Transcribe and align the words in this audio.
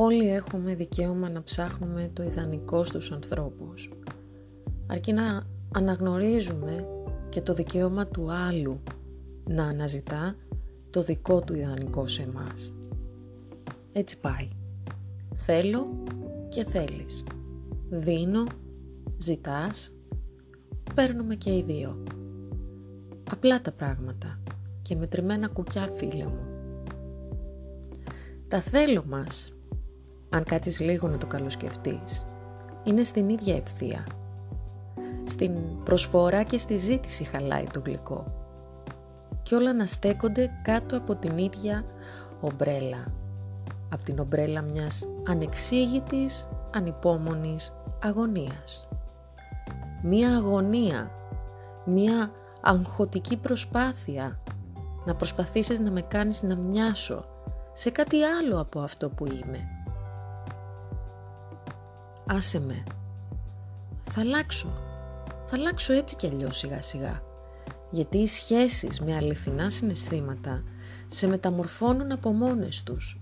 Όλοι 0.00 0.28
έχουμε 0.28 0.74
δικαίωμα 0.74 1.28
να 1.28 1.42
ψάχνουμε 1.42 2.10
το 2.12 2.22
ιδανικό 2.22 2.84
στους 2.84 3.12
ανθρώπους. 3.12 3.90
Αρκεί 4.86 5.12
να 5.12 5.46
αναγνωρίζουμε 5.74 6.86
και 7.28 7.40
το 7.40 7.54
δικαίωμα 7.54 8.06
του 8.06 8.32
άλλου 8.32 8.80
να 9.48 9.64
αναζητά 9.64 10.36
το 10.90 11.02
δικό 11.02 11.40
του 11.40 11.54
ιδανικό 11.54 12.06
σε 12.06 12.22
εμάς. 12.22 12.74
Έτσι 13.92 14.20
πάει. 14.20 14.48
Θέλω 15.34 16.02
και 16.48 16.64
θέλεις. 16.64 17.24
Δίνω, 17.90 18.44
ζητάς, 19.18 19.94
παίρνουμε 20.94 21.34
και 21.34 21.50
οι 21.50 21.62
δύο. 21.62 22.02
Απλά 23.30 23.60
τα 23.60 23.72
πράγματα 23.72 24.40
και 24.82 24.96
μετρημένα 24.96 25.48
κουκιά 25.48 25.88
φίλε 25.88 26.24
μου. 26.24 26.46
Τα 28.48 28.60
θέλω 28.60 29.04
μας, 29.08 29.52
αν 30.30 30.44
κάτσεις 30.44 30.80
λίγο 30.80 31.08
να 31.08 31.18
το 31.18 31.26
καλοσκεφτείς, 31.26 32.26
είναι 32.84 33.04
στην 33.04 33.28
ίδια 33.28 33.56
ευθεία. 33.56 34.06
Στην 35.24 35.52
προσφορά 35.84 36.42
και 36.42 36.58
στη 36.58 36.78
ζήτηση 36.78 37.24
χαλάει 37.24 37.64
το 37.72 37.82
γλυκό. 37.84 38.32
Και 39.42 39.54
όλα 39.54 39.74
να 39.74 39.86
στέκονται 39.86 40.50
κάτω 40.62 40.96
από 40.96 41.16
την 41.16 41.38
ίδια 41.38 41.84
ομπρέλα. 42.40 43.12
Από 43.92 44.02
την 44.02 44.18
ομπρέλα 44.18 44.62
μιας 44.62 45.08
ανεξήγητης, 45.28 46.48
ανυπόμονης 46.74 47.72
αγωνίας. 48.02 48.88
Μία 50.02 50.36
αγωνία, 50.36 51.10
μία 51.84 52.30
αγχωτική 52.60 53.36
προσπάθεια 53.36 54.38
να 55.04 55.14
προσπαθήσεις 55.14 55.78
να 55.78 55.90
με 55.90 56.02
κάνεις 56.02 56.42
να 56.42 56.56
μοιάσω 56.56 57.24
σε 57.72 57.90
κάτι 57.90 58.22
άλλο 58.22 58.60
από 58.60 58.80
αυτό 58.80 59.08
που 59.08 59.26
είμαι. 59.26 59.68
Άσε 62.30 62.60
με. 62.60 62.82
Θα 64.04 64.20
αλλάξω. 64.20 64.72
Θα 65.46 65.56
αλλάξω 65.56 65.92
έτσι 65.92 66.16
κι 66.16 66.26
αλλιώς 66.26 66.56
σιγά 66.56 66.82
σιγά. 66.82 67.22
Γιατί 67.90 68.18
οι 68.18 68.26
σχέσεις 68.26 69.00
με 69.00 69.16
αληθινά 69.16 69.70
συναισθήματα 69.70 70.62
σε 71.08 71.26
μεταμορφώνουν 71.26 72.12
από 72.12 72.30
μόνες 72.30 72.82
τους 72.82 73.20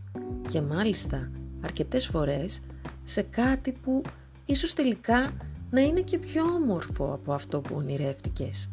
και 0.48 0.60
μάλιστα 0.60 1.30
αρκετές 1.60 2.06
φορές 2.06 2.60
σε 3.04 3.22
κάτι 3.22 3.72
που 3.72 4.02
ίσως 4.46 4.74
τελικά 4.74 5.30
να 5.70 5.80
είναι 5.80 6.00
και 6.00 6.18
πιο 6.18 6.44
όμορφο 6.44 7.12
από 7.12 7.32
αυτό 7.32 7.60
που 7.60 7.74
ονειρεύτηκες. 7.76 8.70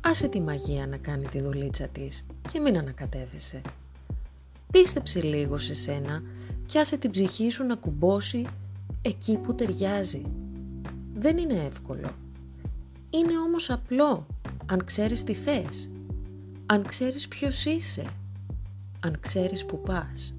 Άσε 0.00 0.28
τη 0.28 0.40
μαγεία 0.40 0.86
να 0.86 0.96
κάνει 0.96 1.26
τη 1.26 1.40
δουλίτσα 1.40 1.86
της 1.86 2.26
και 2.52 2.60
μην 2.60 2.78
ανακατεύεσαι. 2.78 3.60
Πίστεψε 4.70 5.20
λίγο 5.20 5.58
σε 5.58 5.74
σένα 5.74 6.22
και 6.66 6.78
άσε 6.78 6.96
την 6.96 7.10
ψυχή 7.10 7.50
σου 7.50 7.64
να 7.64 7.74
κουμπώσει 7.74 8.46
εκεί 9.06 9.36
που 9.36 9.54
ταιριάζει. 9.54 10.22
Δεν 11.14 11.38
είναι 11.38 11.64
εύκολο. 11.64 12.08
Είναι 13.10 13.38
όμως 13.46 13.70
απλό 13.70 14.26
αν 14.66 14.84
ξέρεις 14.84 15.24
τι 15.24 15.34
θες. 15.34 15.90
Αν 16.66 16.82
ξέρεις 16.82 17.28
ποιος 17.28 17.64
είσαι. 17.64 18.04
Αν 19.00 19.16
ξέρεις 19.20 19.64
που 19.64 19.80
πας. 19.80 20.34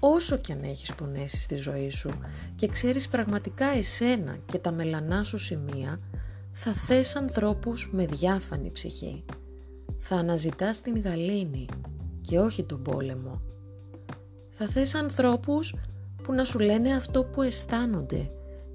Όσο 0.00 0.36
κι 0.36 0.52
αν 0.52 0.62
έχεις 0.62 0.94
πονέσει 0.94 1.40
στη 1.40 1.56
ζωή 1.56 1.90
σου 1.90 2.10
και 2.56 2.68
ξέρεις 2.68 3.08
πραγματικά 3.08 3.66
εσένα 3.66 4.38
και 4.46 4.58
τα 4.58 4.70
μελανά 4.70 5.24
σου 5.24 5.38
σημεία, 5.38 6.00
θα 6.52 6.72
θες 6.72 7.16
ανθρώπους 7.16 7.90
με 7.92 8.06
διάφανη 8.06 8.70
ψυχή. 8.70 9.24
Θα 9.98 10.16
αναζητάς 10.16 10.80
την 10.80 11.00
γαλήνη 11.00 11.66
και 12.20 12.38
όχι 12.38 12.64
τον 12.64 12.82
πόλεμο. 12.82 13.42
Θα 14.50 14.68
θες 14.68 14.94
ανθρώπους 14.94 15.74
που 16.20 16.32
να 16.32 16.44
σου 16.44 16.58
λένε 16.58 16.94
αυτό 16.94 17.24
που 17.24 17.42
αισθάνονται 17.42 18.30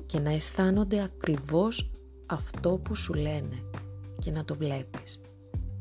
και 0.05 0.19
να 0.19 0.31
αισθάνονται 0.31 1.03
ακριβώς 1.03 1.91
αυτό 2.25 2.77
που 2.83 2.95
σου 2.95 3.13
λένε 3.13 3.63
και 4.19 4.31
να 4.31 4.45
το 4.45 4.55
βλέπεις. 4.55 5.21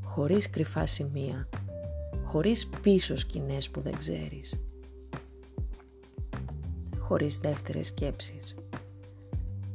Χωρίς 0.03 0.51
κρυφά 0.51 0.87
σημεία, 0.87 1.49
χωρίς 2.25 2.69
πίσω 2.83 3.17
σκηνές 3.17 3.71
που 3.71 3.81
δεν 3.81 3.99
ξέρεις. 3.99 4.63
Χωρίς 6.99 7.39
δεύτερες 7.39 7.87
σκέψεις. 7.87 8.57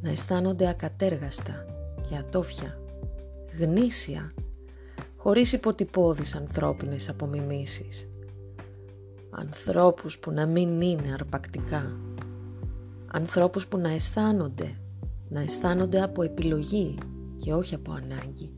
Να 0.01 0.09
αισθάνονται 0.09 0.69
ακατέργαστα 0.69 1.66
και 2.09 2.16
ατόφια, 2.16 2.79
γνήσια, 3.59 4.33
χωρίς 5.17 5.53
υποτυπώδεις 5.53 6.35
ανθρώπινες 6.35 7.09
απομιμήσεις. 7.09 8.09
Ανθρώπους 9.29 10.19
που 10.19 10.31
να 10.31 10.45
μην 10.45 10.81
είναι 10.81 11.13
αρπακτικά. 11.13 12.00
Ανθρώπους 13.12 13.67
που 13.67 13.78
να 13.78 13.90
αισθάνονται, 13.90 14.75
να 15.29 15.41
αισθάνονται 15.41 16.01
από 16.01 16.23
επιλογή 16.23 16.97
και 17.38 17.53
όχι 17.53 17.75
από 17.75 17.91
ανάγκη. 17.91 18.51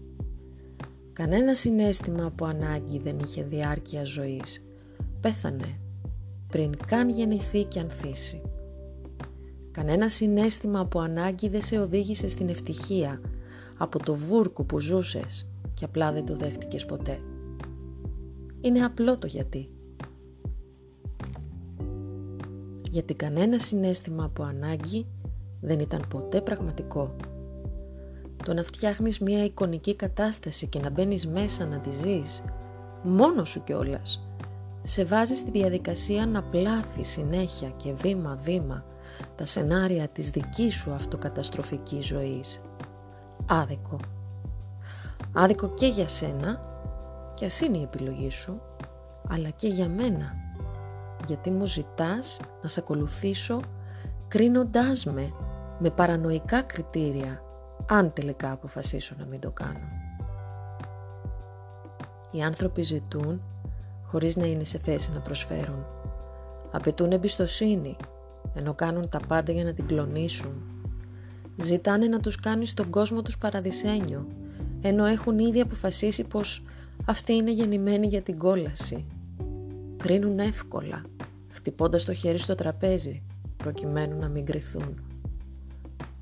Κανένα 1.14 1.56
συνέστημα 1.56 2.26
από 2.26 2.46
ανάγκη 2.46 3.00
δεν 3.00 3.20
είχε 3.20 3.44
διάρκεια 3.44 4.04
ζωής. 4.06 4.68
Πέθανε 5.22 5.80
πριν 6.48 6.72
καν 6.88 7.10
γεννηθεί 7.10 7.64
και 7.64 7.80
ανθίσει. 7.80 8.42
Κανένα 9.72 10.10
συνέστημα 10.10 10.80
από 10.80 11.00
ανάγκη 11.00 11.50
δεν 11.50 11.62
σε 11.62 11.80
οδήγησε 11.80 12.30
στην 12.30 12.50
ευτυχία 12.50 13.22
από 13.78 14.00
το 14.00 14.14
βούρκο 14.16 14.64
που 14.64 14.80
ζούσες 14.80 15.54
και 15.74 15.86
απλά 15.86 16.12
δεν 16.12 16.26
το 16.26 16.36
δέχτηκες 16.36 16.86
ποτέ. 16.86 17.20
Είναι 18.62 18.80
απλό 18.86 19.18
το 19.18 19.28
γιατί. 19.28 19.70
Γιατί 22.92 23.14
κανένα 23.14 23.60
συνέστημα 23.60 24.24
από 24.24 24.44
ανάγκη 24.44 25.06
δεν 25.62 25.80
ήταν 25.80 26.04
ποτέ 26.10 26.42
πραγματικό. 26.42 27.16
Το 28.46 28.54
να 28.54 28.64
φτιάχνεις 28.64 29.20
μια 29.20 29.44
εικονική 29.44 29.96
κατάσταση 29.96 30.68
και 30.68 30.80
να 30.80 30.90
μπαίνεις 30.90 31.28
μέσα 31.28 31.66
να 31.66 31.80
τη 31.80 31.92
ζεις, 31.92 32.44
μόνος 33.04 33.50
σου 33.50 33.64
κιόλας, 33.64 34.28
σε 34.84 35.06
βάζει 35.06 35.36
στη 35.36 35.52
διαδικασία 35.52 36.26
να 36.26 36.44
πλάθεις 36.44 37.10
συνέχεια 37.10 37.70
και 37.70 37.94
βήμα-βήμα 37.94 38.86
τα 39.36 39.46
σενάρια 39.46 40.08
της 40.08 40.30
δικής 40.30 40.76
σου 40.76 40.92
αυτοκαταστροφικής 40.92 42.06
ζωής. 42.06 42.62
Άδικο. 43.46 43.98
Άδικο 45.34 45.74
και 45.74 45.88
για 45.88 46.08
σένα, 46.08 46.62
και 47.36 47.46
ας 47.46 47.62
είναι 47.62 47.78
η 47.78 47.84
επιλογή 47.84 48.30
σου, 48.30 48.62
αλλά 49.30 49.50
και 49.50 49.68
για 49.68 49.90
μένα, 49.90 50.34
γιατί 51.28 51.52
μου 51.52 51.66
ζητάς 51.66 52.40
να 52.62 52.70
σε 52.70 52.80
ακολουθήσω 52.80 53.60
κρίνοντάς 54.28 55.06
με 55.06 55.32
με 55.84 55.90
παρανοϊκά 55.90 56.62
κριτήρια, 56.62 57.42
αν 57.90 58.14
τελικά 58.14 58.52
αποφασίσω 58.52 59.16
να 59.20 59.26
μην 59.26 59.40
το 59.40 59.52
κάνω. 59.52 59.90
Οι 62.32 62.42
άνθρωποι 62.42 62.82
ζητούν 62.82 63.42
χωρίς 64.04 64.36
να 64.36 64.46
είναι 64.46 64.64
σε 64.64 64.78
θέση 64.78 65.12
να 65.12 65.20
προσφέρουν. 65.20 65.86
Απαιτούν 66.72 67.12
εμπιστοσύνη, 67.12 67.96
ενώ 68.54 68.74
κάνουν 68.74 69.10
τα 69.10 69.20
πάντα 69.28 69.52
για 69.52 69.64
να 69.64 69.74
την 69.74 69.88
κλονίσουν. 69.88 70.64
Ζητάνε 71.58 72.08
να 72.08 72.20
τους 72.20 72.40
κάνει 72.40 72.66
στον 72.66 72.90
κόσμο 72.90 73.22
τους 73.22 73.38
παραδεισένιο, 73.38 74.28
ενώ 74.82 75.06
έχουν 75.06 75.40
ήδη 75.40 75.62
αποφασίσει 75.62 76.24
πως 76.24 76.64
αυτοί 77.06 77.34
είναι 77.34 77.52
γεννημένοι 77.52 78.08
για 78.08 78.22
την 78.22 78.38
κόλαση. 78.38 79.06
Κρίνουν 80.02 80.40
εύκολα, 80.40 81.02
χτυπώντας 81.48 82.06
το 82.06 82.14
χέρι 82.14 82.38
στο 82.38 82.56
τραπέζι, 82.56 83.22
προκειμένου 83.58 84.20
να 84.20 84.28
μην 84.28 84.46
κρυθούν. 84.46 85.04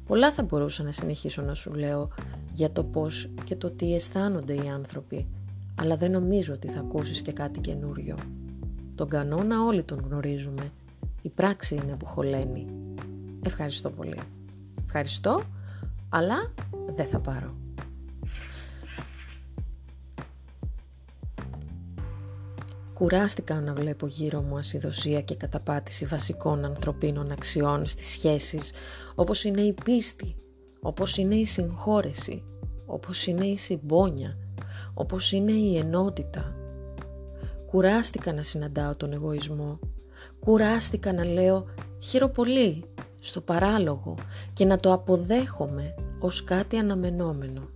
Πολλά 0.06 0.32
θα 0.32 0.44
μπορούσα 0.44 0.84
να 0.84 0.92
συνεχίσω 0.92 1.42
να 1.42 1.54
σου 1.54 1.74
λέω 1.74 2.10
για 2.54 2.72
το 2.72 2.84
πώς 2.84 3.30
και 3.44 3.56
το 3.56 3.70
τι 3.70 3.94
αισθάνονται 3.94 4.54
οι 4.54 4.68
άνθρωποι, 4.74 5.28
αλλά 5.76 5.98
δεν 5.98 6.12
νομίζω 6.12 6.54
ότι 6.54 6.68
θα 6.68 6.80
ακούσεις 6.80 7.22
και 7.22 7.32
κάτι 7.32 7.60
καινούριο. 7.60 8.18
Τον 8.96 9.10
κανόνα 9.10 9.64
όλοι 9.64 9.84
τον 9.84 10.00
γνωρίζουμε. 10.06 10.72
Η 11.22 11.30
πράξη 11.30 11.76
είναι 11.76 11.96
που 12.00 12.06
χωλαίνει. 12.06 12.66
Ευχαριστώ 13.46 13.90
πολύ. 13.90 14.20
Ευχαριστώ, 14.86 15.42
αλλά 16.10 16.54
δεν 16.96 17.06
θα 17.06 17.20
πάρω. 17.20 17.56
Κουράστηκα 23.00 23.62
να 23.62 23.74
βλέπω 23.74 24.08
γύρω 24.08 24.42
μου 24.42 24.58
ασυδοσία 24.58 25.22
και 25.22 25.36
καταπάτηση 25.36 26.06
βασικών 26.06 26.66
ανθρωπίνων 26.66 27.32
αξιών 27.32 27.86
στις 27.86 28.08
σχέσεις, 28.08 28.72
όπως 29.16 29.44
είναι 29.44 29.62
η 29.62 29.76
πίστη, 29.84 30.36
όπως 30.82 31.18
είναι 31.18 31.36
η 31.36 31.46
συγχώρεση, 31.46 32.44
όπως 32.86 33.28
είναι 33.28 33.46
η 33.46 33.58
συμπόνια, 33.58 34.38
όπως 34.94 35.32
είναι 35.32 35.52
η 35.52 35.78
ενότητα. 35.78 36.56
Κουράστηκα 37.70 38.34
να 38.34 38.44
συναντάω 38.44 38.96
τον 38.96 39.14
εγωισμό. 39.14 39.80
Κουράστηκα 40.40 41.14
να 41.14 41.26
λέω 41.26 41.66
«χαίρο 42.00 42.30
πολύ» 42.30 42.84
στο 43.20 43.42
παράλογο 43.42 44.16
και 44.54 44.66
να 44.66 44.80
το 44.80 44.94
αποδέχομαι 44.94 45.96
ως 46.20 46.44
κάτι 46.44 46.78
αναμενόμενο. 46.78 47.70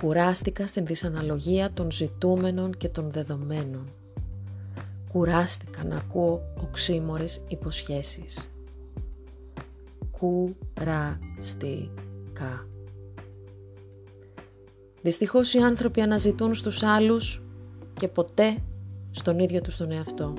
Κουράστηκα 0.00 0.66
στην 0.66 0.86
δυσαναλογία 0.86 1.70
των 1.72 1.90
ζητούμενων 1.90 2.76
και 2.76 2.88
των 2.88 3.10
δεδομένων. 3.10 3.84
Κουράστηκα 5.12 5.84
να 5.84 5.96
ακούω 5.96 6.42
οξύμορες 6.62 7.40
υποσχέσεις. 7.48 8.54
Κουραστήκα. 10.10 11.16
Δυστυχώς 15.02 15.54
οι 15.54 15.58
άνθρωποι 15.58 16.00
αναζητούν 16.00 16.54
στους 16.54 16.82
άλλους 16.82 17.42
και 17.94 18.08
ποτέ 18.08 18.56
στον 19.10 19.38
ίδιο 19.38 19.60
τους 19.60 19.76
τον 19.76 19.90
εαυτό. 19.90 20.34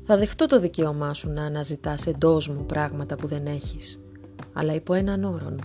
Θα 0.00 0.16
δεχτώ 0.16 0.46
το 0.46 0.60
δικαίωμά 0.60 1.14
σου 1.14 1.30
να 1.30 1.44
αναζητάς 1.44 2.06
εντός 2.06 2.48
μου 2.48 2.64
πράγματα 2.66 3.16
που 3.16 3.26
δεν 3.26 3.46
έχεις, 3.46 4.00
αλλά 4.52 4.74
υπό 4.74 4.94
έναν 4.94 5.24
όρον. 5.24 5.58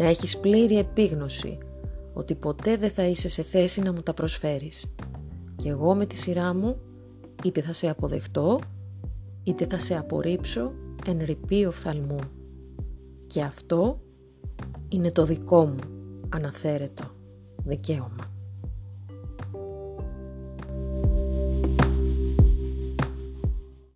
Να 0.00 0.06
έχεις 0.06 0.38
πλήρη 0.38 0.78
επίγνωση 0.78 1.58
ότι 2.12 2.34
ποτέ 2.34 2.76
δεν 2.76 2.90
θα 2.90 3.04
είσαι 3.04 3.28
σε 3.28 3.42
θέση 3.42 3.80
να 3.80 3.92
μου 3.92 4.02
τα 4.02 4.14
προσφέρεις. 4.14 4.94
Και 5.56 5.68
εγώ 5.68 5.94
με 5.94 6.06
τη 6.06 6.16
σειρά 6.16 6.54
μου 6.54 6.76
είτε 7.44 7.60
θα 7.60 7.72
σε 7.72 7.88
αποδεχτώ, 7.88 8.58
είτε 9.42 9.66
θα 9.70 9.78
σε 9.78 9.96
απορρίψω 9.96 10.72
εν 11.06 11.18
ρηπή 11.24 11.64
οφθαλμού. 11.64 12.18
Και 13.26 13.42
αυτό 13.42 14.00
είναι 14.88 15.10
το 15.10 15.24
δικό 15.24 15.64
μου 15.64 15.78
αναφέρετο 16.28 17.04
δικαίωμα. 17.64 18.29